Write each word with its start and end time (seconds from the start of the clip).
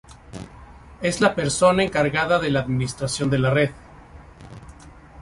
Es 0.99 1.21
la 1.21 1.35
persona 1.35 1.83
encargada 1.83 2.39
de 2.39 2.49
la 2.49 2.61
administración 2.61 3.29
de 3.29 3.37
la 3.37 3.51
red. 3.51 3.69